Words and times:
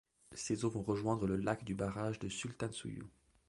Ses 0.33 0.65
eaux 0.65 0.69
vont 0.71 0.81
rejoindre 0.81 1.27
le 1.27 1.35
lac 1.35 1.63
du 1.63 1.75
barrage 1.75 2.17
de 2.17 2.27
Sultansuyu. 2.27 3.03